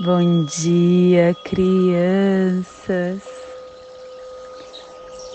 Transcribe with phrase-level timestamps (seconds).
[0.00, 3.20] Bom dia, crianças.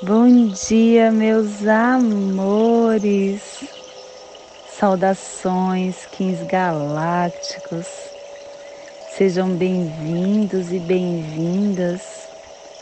[0.04, 3.42] Bom dia, meus amores.
[4.80, 7.86] Saudações, quins galácticos.
[9.18, 12.00] Sejam bem-vindos e bem-vindas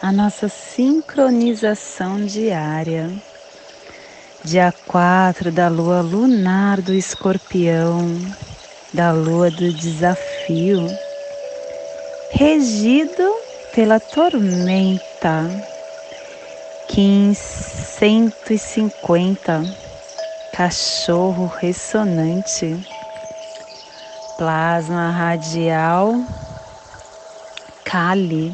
[0.03, 3.09] à nossa sincronização diária.
[4.43, 8.07] Dia 4 da lua lunar do escorpião,
[8.93, 10.87] da lua do desafio
[12.33, 13.33] regido
[13.73, 15.49] pela tormenta.
[16.87, 19.63] Kim 150,
[20.53, 22.85] cachorro ressonante,
[24.37, 26.15] plasma radial,
[27.85, 28.53] Kali.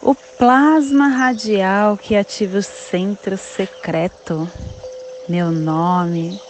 [0.00, 4.48] O plasma radial que ativa o centro secreto.
[5.28, 6.40] Meu nome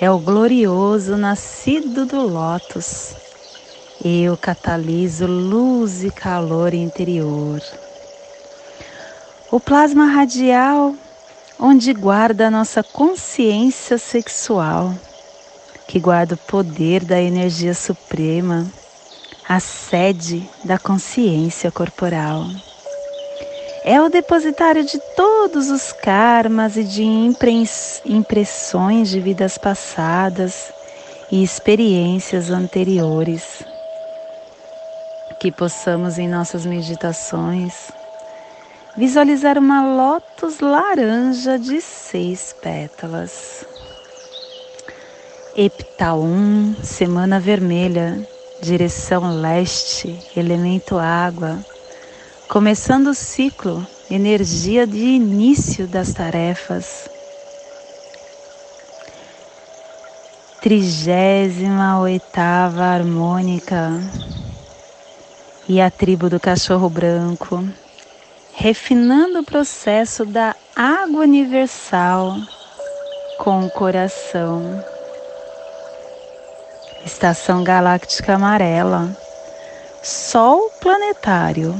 [0.00, 3.27] é o glorioso nascido do Lótus
[4.04, 7.60] eu cataliso luz e calor interior.
[9.50, 10.94] O plasma radial,
[11.58, 14.94] onde guarda a nossa consciência sexual,
[15.88, 18.70] que guarda o poder da energia suprema,
[19.48, 22.46] a sede da consciência corporal.
[23.84, 27.02] É o depositário de todos os karmas e de
[28.04, 30.72] impressões de vidas passadas
[31.32, 33.67] e experiências anteriores
[35.38, 37.92] que possamos em nossas meditações
[38.96, 43.64] visualizar uma lótus laranja de seis pétalas.
[45.56, 48.18] Epital 1, semana vermelha,
[48.60, 51.58] direção leste, elemento água,
[52.48, 57.08] começando o ciclo, energia de início das tarefas.
[60.60, 64.00] Trigésima oitava harmônica
[65.68, 67.62] e a tribo do cachorro branco,
[68.54, 72.36] refinando o processo da água universal
[73.36, 74.82] com o coração.
[77.04, 79.14] Estação galáctica amarela,
[80.02, 81.74] Sol planetário,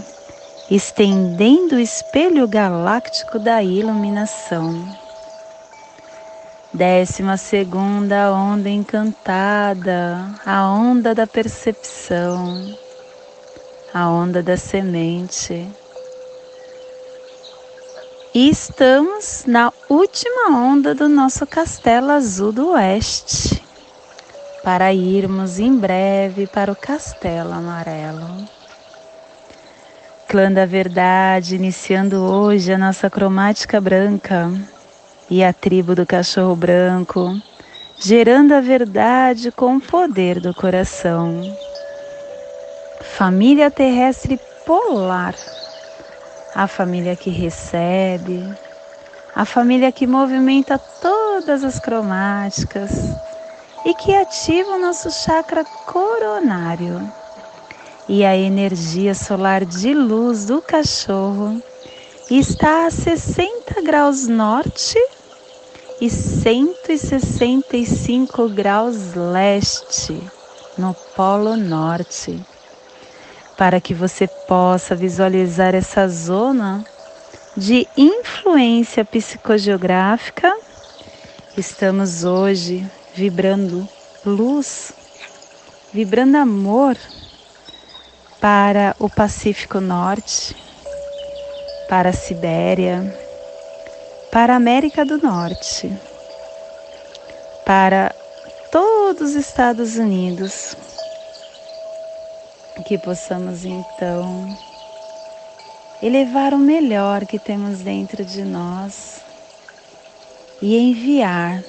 [0.71, 4.87] estendendo o espelho galáctico da iluminação.
[6.75, 12.77] Décima segunda onda encantada, a onda da percepção
[13.93, 15.67] a onda da semente.
[18.35, 23.63] E estamos na última onda do nosso castelo azul do oeste,
[24.63, 28.47] para irmos em breve para o castelo amarelo.
[30.29, 34.53] Clã da Verdade, iniciando hoje a nossa cromática branca
[35.31, 37.35] e a tribo do cachorro branco,
[37.99, 41.43] gerando a verdade com o poder do coração
[43.19, 45.35] família terrestre polar,
[46.55, 48.49] a família que recebe,
[49.35, 52.93] a família que movimenta todas as cromáticas.
[53.85, 57.13] E que ativa o nosso chakra coronário.
[58.09, 61.61] E a energia solar de luz do cachorro
[62.31, 64.97] está a 60 graus norte
[66.01, 70.23] e 165 graus leste
[70.77, 72.41] no Polo Norte
[73.59, 76.85] para que você possa visualizar essa zona
[77.57, 80.57] de influência psicogeográfica.
[81.57, 83.87] Estamos hoje vibrando
[84.25, 84.93] luz,
[85.93, 86.97] vibrando amor
[88.41, 90.55] para o Pacífico Norte,
[91.89, 93.13] para a Sibéria,
[94.31, 95.93] para a América do Norte,
[97.67, 98.15] para
[98.71, 100.77] todos os Estados Unidos
[102.85, 104.57] que possamos então
[106.03, 109.21] elevar o melhor que temos dentro de nós
[110.63, 111.63] e enviar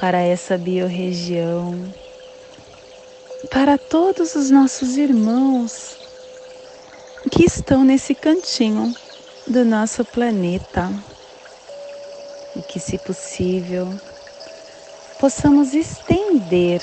[0.00, 1.92] para essa biorregião,
[3.50, 5.96] para todos os nossos irmãos
[7.30, 8.94] que estão nesse cantinho
[9.46, 10.92] do nosso planeta.
[12.54, 13.88] E que, se possível,
[15.20, 16.82] possamos estender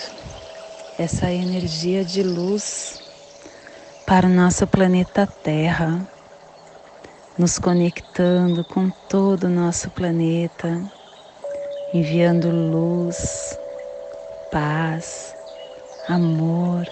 [0.99, 3.02] essa energia de luz
[4.05, 6.05] para o nosso planeta Terra,
[7.37, 10.83] nos conectando com todo o nosso planeta,
[11.93, 13.57] enviando luz,
[14.51, 15.35] paz,
[16.07, 16.85] amor,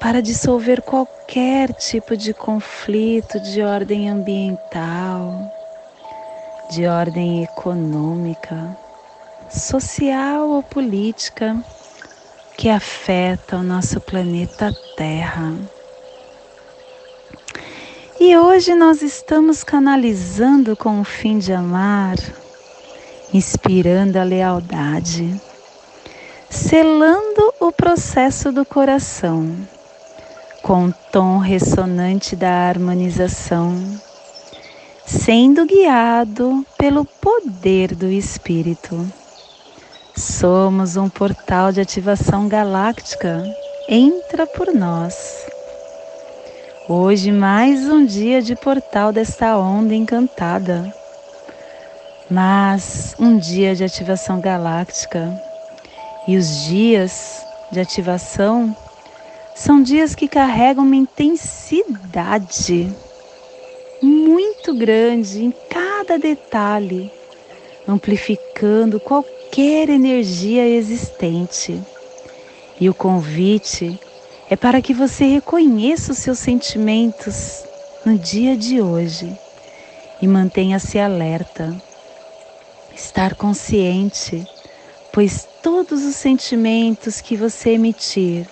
[0.00, 5.32] para dissolver qualquer tipo de conflito de ordem ambiental,
[6.70, 8.76] de ordem econômica,
[9.48, 11.56] social ou política
[12.58, 15.54] que afeta o nosso planeta Terra.
[18.18, 22.16] E hoje nós estamos canalizando com o fim de amar,
[23.32, 25.40] inspirando a lealdade,
[26.50, 29.56] selando o processo do coração
[30.60, 33.72] com o tom ressonante da harmonização,
[35.06, 39.27] sendo guiado pelo poder do Espírito.
[40.18, 43.40] Somos um portal de ativação galáctica.
[43.88, 45.14] Entra por nós.
[46.88, 50.92] Hoje, mais um dia de portal desta onda encantada.
[52.28, 55.40] Mas um dia de ativação galáctica.
[56.26, 57.40] E os dias
[57.70, 58.76] de ativação
[59.54, 62.92] são dias que carregam uma intensidade
[64.02, 67.08] muito grande em cada detalhe,
[67.86, 71.80] amplificando qualquer energia existente.
[72.80, 73.98] E o convite
[74.48, 77.64] é para que você reconheça os seus sentimentos
[78.04, 79.36] no dia de hoje
[80.22, 81.74] e mantenha-se alerta.
[82.94, 84.46] Estar consciente,
[85.12, 88.46] pois todos os sentimentos que você emitir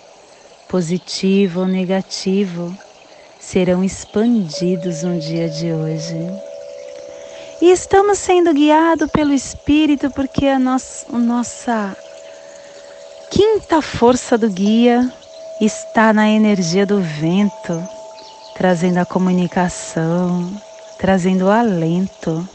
[0.68, 2.76] positivo ou negativo,
[3.40, 6.55] serão expandidos no dia de hoje.
[7.60, 11.96] E estamos sendo guiados pelo Espírito porque a nossa, a nossa
[13.30, 15.10] quinta força do guia
[15.58, 17.82] está na energia do vento,
[18.54, 20.52] trazendo a comunicação,
[20.98, 22.46] trazendo o alento.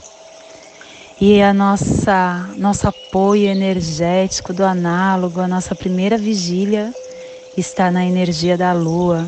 [1.20, 6.94] E a nossa nosso apoio energético do análogo, a nossa primeira vigília,
[7.58, 9.28] está na energia da lua,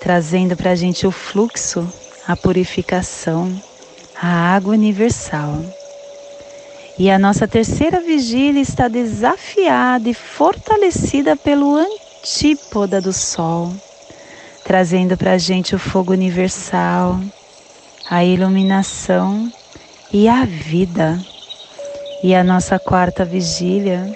[0.00, 1.86] trazendo para a gente o fluxo,
[2.26, 3.67] a purificação,
[4.20, 5.62] a água universal.
[6.98, 13.72] E a nossa terceira vigília está desafiada e fortalecida pelo antípoda do Sol,
[14.64, 17.20] trazendo para a gente o fogo universal,
[18.10, 19.52] a iluminação
[20.12, 21.18] e a vida.
[22.20, 24.12] E a nossa quarta vigília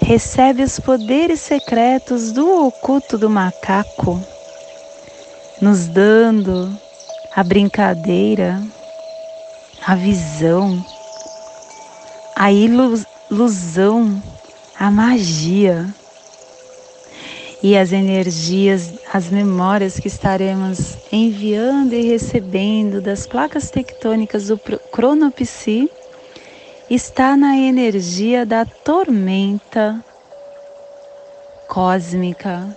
[0.00, 4.18] recebe os poderes secretos do oculto do macaco,
[5.60, 6.72] nos dando
[7.34, 8.62] a brincadeira,
[9.86, 10.84] a visão,
[12.34, 14.20] a ilusão,
[14.76, 15.86] a magia
[17.62, 24.58] e as energias, as memórias que estaremos enviando e recebendo das placas tectônicas do
[24.90, 25.88] cronopsi
[26.90, 30.04] está na energia da tormenta
[31.68, 32.76] cósmica.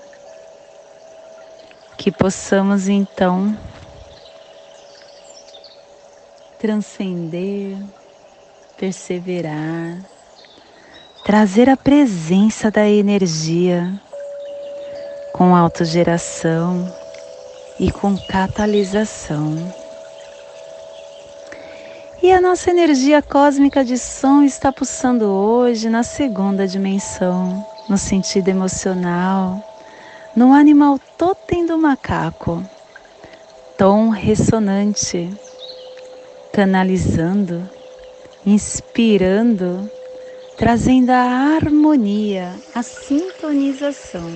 [1.98, 3.58] Que possamos então
[6.60, 7.78] transcender,
[8.78, 9.98] perseverar,
[11.24, 13.94] trazer a presença da energia
[15.32, 16.94] com autogeração
[17.80, 19.74] e com catalisação.
[22.22, 28.50] E a nossa energia cósmica de som está pulsando hoje na segunda dimensão, no sentido
[28.50, 29.64] emocional,
[30.36, 32.62] no animal totem do macaco,
[33.78, 35.34] tom ressonante,
[36.52, 37.70] canalizando,
[38.46, 39.90] inspirando,
[40.58, 44.30] trazendo a harmonia, a sintonização.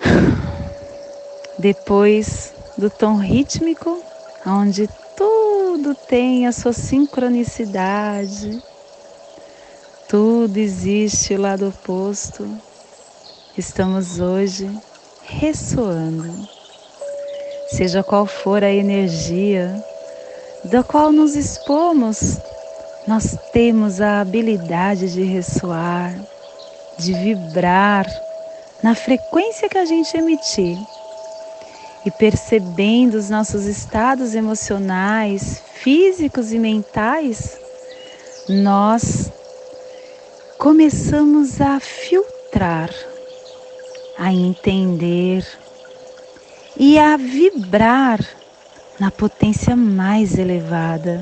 [1.58, 4.02] Depois do tom rítmico,
[4.46, 8.62] onde tudo tem a sua sincronicidade,
[10.08, 12.48] tudo existe lá do oposto.
[13.56, 14.68] Estamos hoje
[15.22, 16.48] ressoando,
[17.68, 19.74] seja qual for a energia
[20.64, 22.38] da qual nos expomos,
[23.06, 26.14] nós temos a habilidade de ressoar,
[26.98, 28.06] de vibrar
[28.82, 30.78] na frequência que a gente emitir.
[32.06, 37.58] E percebendo os nossos estados emocionais, físicos e mentais,
[38.48, 39.30] nós
[40.58, 42.90] começamos a filtrar,
[44.18, 45.46] a entender
[46.76, 48.18] e a vibrar
[48.98, 51.20] na potência mais elevada.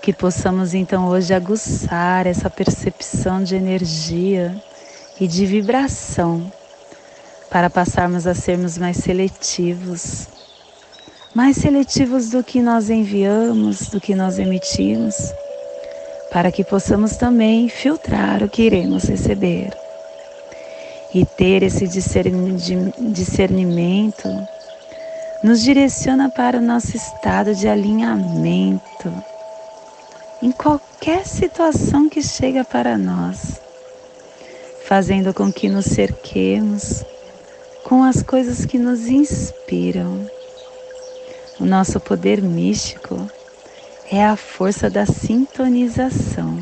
[0.00, 4.54] Que possamos então hoje aguçar essa percepção de energia
[5.20, 6.50] e de vibração
[7.50, 10.26] para passarmos a sermos mais seletivos,
[11.34, 15.14] mais seletivos do que nós enviamos, do que nós emitimos,
[16.32, 19.81] para que possamos também filtrar o que iremos receber
[21.14, 24.28] e ter esse discernimento
[25.42, 29.12] nos direciona para o nosso estado de alinhamento
[30.42, 33.60] em qualquer situação que chega para nós.
[34.84, 37.04] fazendo com que nos cerquemos
[37.84, 40.26] com as coisas que nos inspiram.
[41.58, 43.28] O nosso poder místico
[44.10, 46.58] é a força da sintonização.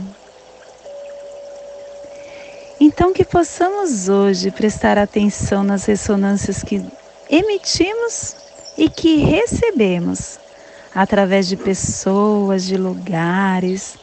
[2.83, 6.83] Então, que possamos hoje prestar atenção nas ressonâncias que
[7.29, 8.35] emitimos
[8.79, 10.39] e que recebemos
[10.95, 13.99] através de pessoas, de lugares,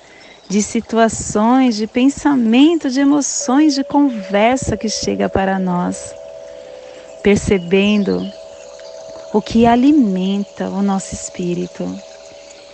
[0.48, 6.14] de situações, de pensamento, de emoções, de conversa que chega para nós,
[7.24, 8.22] percebendo
[9.34, 11.84] o que alimenta o nosso espírito.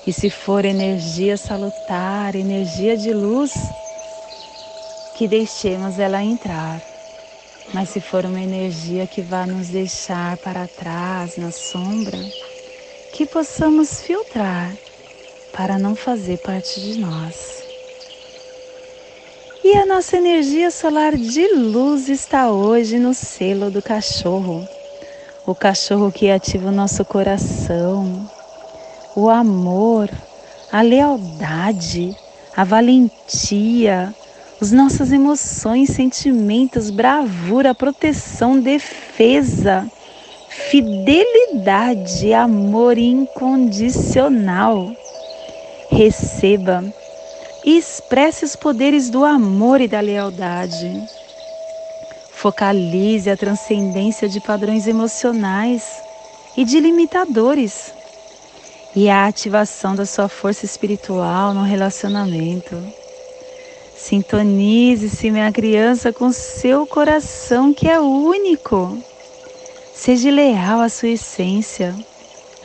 [0.05, 3.53] E se for energia salutar, energia de luz,
[5.15, 6.81] que deixemos ela entrar.
[7.73, 12.19] Mas se for uma energia que vai nos deixar para trás, na sombra,
[13.13, 14.71] que possamos filtrar
[15.53, 17.63] para não fazer parte de nós.
[19.63, 24.67] E a nossa energia solar de luz está hoje no selo do cachorro.
[25.45, 28.29] O cachorro que ativa o nosso coração,
[29.15, 30.09] o amor,
[30.71, 32.15] a lealdade,
[32.55, 34.13] a valentia,
[34.63, 39.85] as nossas emoções, sentimentos, bravura, proteção, defesa,
[40.69, 44.89] fidelidade, amor incondicional.
[45.91, 46.81] Receba
[47.65, 51.09] e expresse os poderes do amor e da lealdade.
[52.31, 55.83] Focalize a transcendência de padrões emocionais
[56.55, 57.93] e de limitadores
[58.95, 63.02] e a ativação da sua força espiritual no relacionamento.
[64.03, 68.97] Sintonize-se, minha criança, com seu coração que é único.
[69.95, 71.95] Seja leal à sua essência,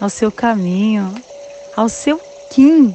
[0.00, 1.14] ao seu caminho,
[1.76, 2.92] ao seu Kim.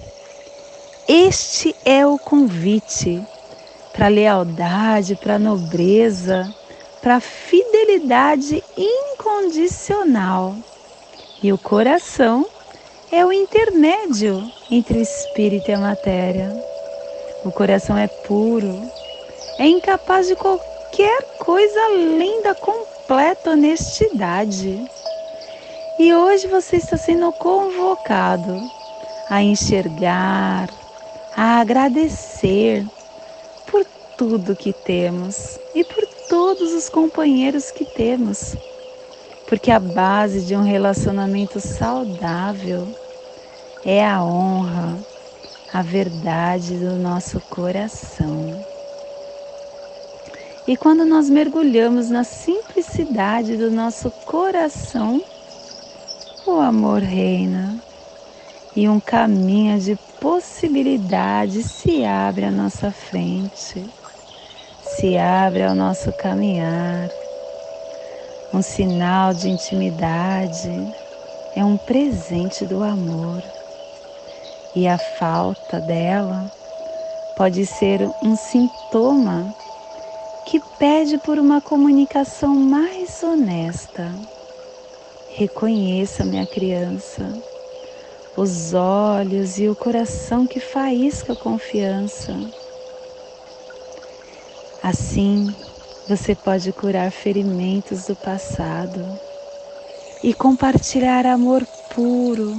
[1.08, 3.26] Este é o convite
[3.94, 6.54] para lealdade, para nobreza,
[7.02, 10.54] para fidelidade incondicional.
[11.42, 12.46] E o coração
[13.10, 16.73] é o intermédio entre o espírito e a matéria.
[17.44, 18.82] O coração é puro,
[19.60, 24.82] é incapaz de qualquer coisa além da completa honestidade.
[26.00, 28.58] E hoje você está sendo convocado
[29.30, 30.70] a enxergar,
[31.36, 32.86] a agradecer
[33.68, 33.86] por
[34.18, 38.56] tudo que temos e por todos os companheiros que temos.
[39.48, 42.88] Porque a base de um relacionamento saudável
[43.86, 44.98] é a honra,
[45.74, 48.64] a verdade do nosso coração.
[50.68, 55.20] E quando nós mergulhamos na simplicidade do nosso coração,
[56.46, 57.76] o amor reina
[58.76, 63.84] e um caminho de possibilidades se abre à nossa frente,
[64.84, 67.10] se abre ao nosso caminhar.
[68.54, 70.70] Um sinal de intimidade
[71.56, 73.42] é um presente do amor
[74.76, 76.52] e a falta dela
[77.36, 79.54] pode ser um sintoma
[80.46, 84.14] que pede por uma comunicação mais honesta.
[85.30, 87.34] Reconheça, minha criança,
[88.38, 92.36] os olhos e o coração que faísca confiança.
[94.82, 95.56] Assim,
[96.08, 99.20] você pode curar ferimentos do passado
[100.24, 102.58] e compartilhar amor puro,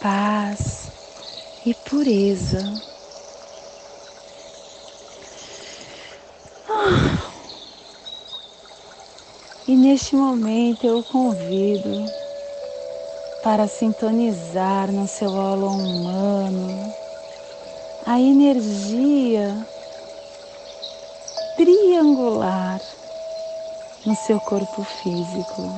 [0.00, 0.90] paz,
[1.68, 2.64] e pureza.
[9.66, 12.10] E neste momento eu o convido
[13.42, 16.94] para sintonizar no seu holo humano
[18.06, 19.66] a energia
[21.54, 22.80] triangular
[24.06, 25.70] no seu corpo físico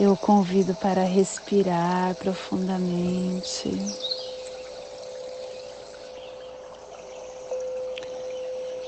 [0.00, 3.82] eu convido para respirar profundamente.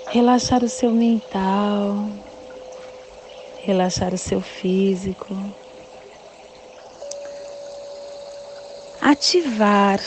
[0.06, 2.08] Relaxar o seu mental,
[3.64, 5.36] relaxar o seu físico,
[9.00, 10.00] ativar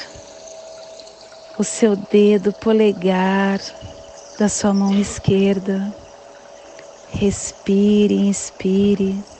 [1.57, 3.60] o seu dedo polegar
[4.38, 5.93] da sua mão esquerda.
[7.07, 9.32] Respire, inspire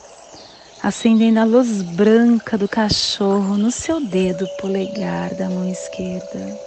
[0.84, 6.60] acendendo a luz branca do cachorro no seu dedo polegar da mão esquerda.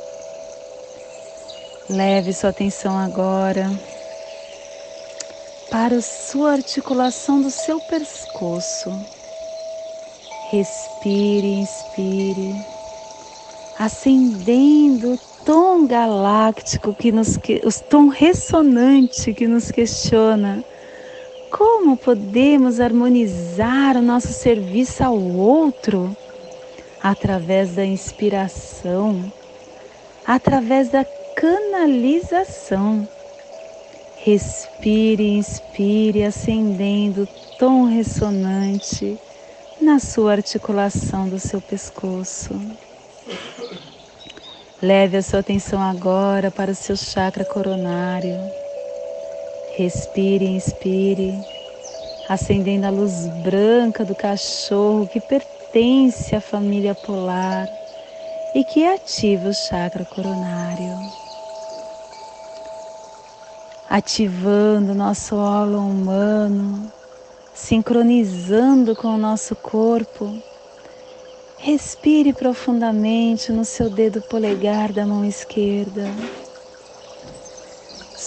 [1.90, 3.70] Leve sua atenção agora
[5.70, 8.90] para a sua articulação do seu pescoço.
[10.50, 12.54] Respire, inspire,
[13.78, 20.64] acendendo tom galáctico que nos o tom ressonante que nos questiona
[21.50, 26.16] como podemos harmonizar o nosso serviço ao outro
[27.02, 29.32] através da inspiração,
[30.26, 31.04] através da
[31.36, 33.08] canalização.
[34.16, 39.18] Respire, inspire, acendendo tom ressonante
[39.80, 42.60] na sua articulação do seu pescoço.
[44.82, 48.65] Leve a sua atenção agora para o seu chakra coronário.
[49.76, 51.38] Respire, inspire,
[52.26, 57.68] acendendo a luz branca do cachorro que pertence à família polar
[58.54, 60.96] e que ativa o chakra coronário.
[63.90, 66.90] Ativando nosso óleo humano,
[67.52, 70.34] sincronizando com o nosso corpo.
[71.58, 76.10] Respire profundamente no seu dedo polegar da mão esquerda.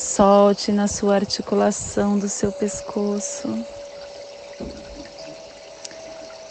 [0.02, 3.66] Solte na sua articulação do seu pescoço.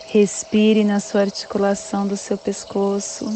[0.09, 3.27] Respire na sua articulação do seu pescoço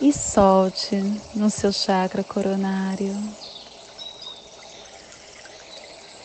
[0.00, 0.96] e solte
[1.34, 3.16] no seu chakra coronário.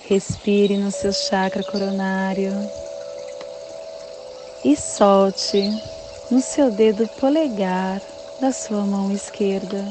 [0.09, 2.51] Respire no seu chakra coronário
[4.65, 5.63] e solte
[6.29, 8.01] no seu dedo polegar
[8.41, 9.85] da sua mão esquerda,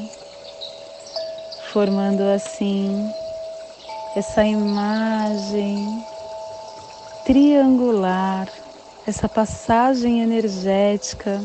[1.71, 3.13] formando assim
[4.15, 6.03] essa imagem
[7.25, 8.49] triangular,
[9.05, 11.43] essa passagem energética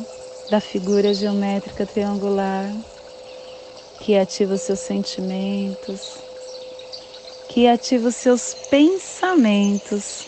[0.48, 2.72] da figura geométrica triangular
[3.98, 6.18] que ativa os seus sentimentos,
[7.48, 10.26] que ativa os seus pensamentos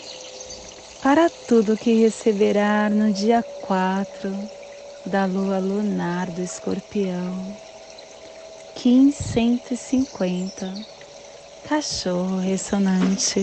[1.01, 4.49] para tudo que receberá no dia 4
[5.05, 7.64] da lua lunar do escorpião.
[8.85, 10.71] Kim 150
[11.67, 13.41] Cachorro ressonante.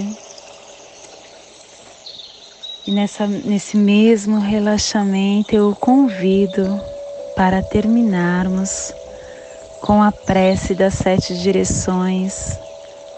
[2.87, 6.81] E nessa, nesse mesmo relaxamento eu o convido
[7.35, 8.95] para terminarmos
[9.81, 12.57] com a prece das sete direções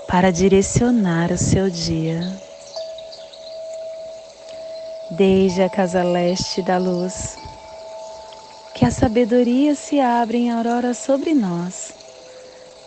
[0.09, 2.23] para direcionar o seu dia.
[5.11, 7.37] Desde a casa leste da luz,
[8.75, 12.03] que a sabedoria se abra em aurora sobre nós,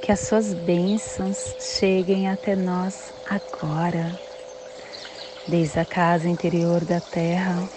[0.00, 4.18] que as suas bênçãos cheguem até nós agora,
[5.46, 7.68] desde a casa interior da Terra,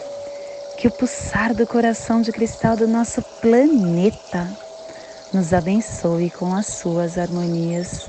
[0.77, 4.49] que o pulsar do coração de cristal do nosso planeta
[5.33, 8.07] nos abençoe com as suas harmonias,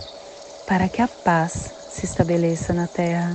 [0.66, 3.35] para que a paz se estabeleça na Terra.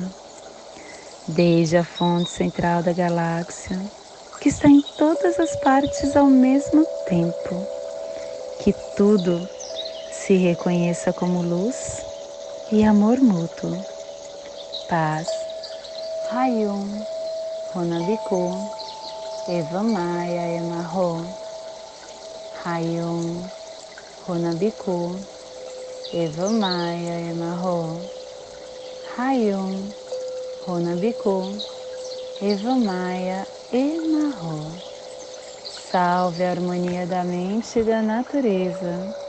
[1.28, 3.80] Desde a fonte central da galáxia,
[4.42, 7.68] que está em todas as partes ao mesmo tempo,
[8.64, 9.48] que tudo
[10.30, 12.06] se reconheça como luz
[12.72, 13.84] e amor mútuo,
[14.88, 15.28] paz,
[16.30, 17.04] Hayum,
[17.74, 18.70] Ronabiku,
[19.48, 21.26] Eva Maia Emarro,
[22.64, 23.50] Hayum,
[24.28, 25.20] Ronabiku,
[26.14, 28.00] Eva Maia Emarro,
[29.18, 29.92] Hayum,
[30.68, 31.58] Ronabiku,
[32.40, 34.72] Eva Maia e Marro.
[35.92, 39.29] Salve a harmonia da mente e da natureza.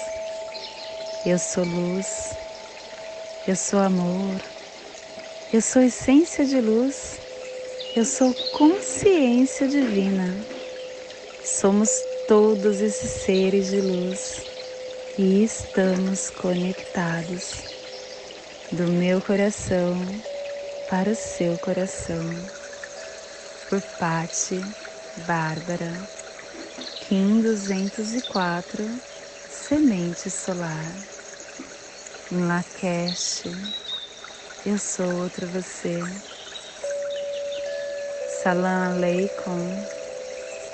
[1.25, 2.33] Eu sou luz,
[3.47, 4.41] eu sou amor,
[5.53, 7.21] Eu sou essência de luz.
[7.95, 10.47] Eu sou consciência divina.
[11.43, 14.47] Somos todos esses seres de luz
[15.17, 17.65] e estamos conectados
[18.71, 20.23] do meu coração
[20.89, 22.51] para o seu coração.
[23.69, 24.61] Por Pati
[25.27, 26.09] Bárbara,
[27.01, 29.01] Kim 204,
[29.47, 31.10] Semente Solar.
[32.31, 33.43] Lakesh,
[34.65, 36.01] eu sou outro você.
[38.41, 39.75] Salam Aleikum,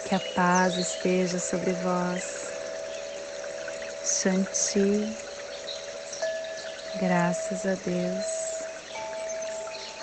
[0.07, 2.53] que a paz esteja sobre vós.
[4.03, 5.17] Shanti,
[6.99, 8.67] graças a Deus,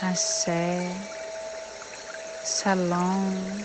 [0.03, 0.91] Axé,
[2.45, 3.65] Shalom,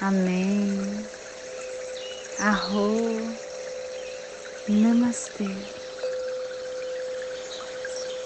[0.00, 1.04] Amém,
[2.38, 3.36] Arro,
[4.68, 5.83] Namastê.